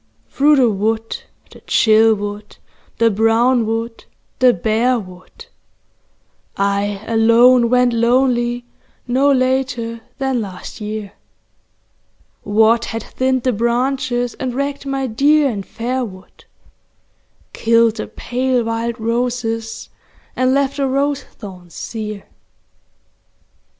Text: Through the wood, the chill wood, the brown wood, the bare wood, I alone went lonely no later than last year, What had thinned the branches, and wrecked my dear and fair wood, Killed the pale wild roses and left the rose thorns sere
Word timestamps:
Through 0.29 0.55
the 0.55 0.71
wood, 0.71 1.17
the 1.51 1.61
chill 1.67 2.15
wood, 2.15 2.57
the 2.97 3.11
brown 3.11 3.67
wood, 3.67 4.05
the 4.39 4.51
bare 4.51 4.97
wood, 4.97 5.45
I 6.57 7.03
alone 7.05 7.69
went 7.69 7.93
lonely 7.93 8.65
no 9.05 9.31
later 9.31 10.01
than 10.17 10.41
last 10.41 10.81
year, 10.81 11.13
What 12.41 12.85
had 12.85 13.03
thinned 13.03 13.43
the 13.43 13.53
branches, 13.53 14.33
and 14.39 14.55
wrecked 14.55 14.87
my 14.87 15.05
dear 15.05 15.51
and 15.51 15.63
fair 15.63 16.03
wood, 16.03 16.45
Killed 17.53 17.97
the 17.97 18.07
pale 18.07 18.63
wild 18.63 18.99
roses 18.99 19.89
and 20.35 20.51
left 20.51 20.77
the 20.77 20.87
rose 20.87 21.21
thorns 21.23 21.75
sere 21.75 22.27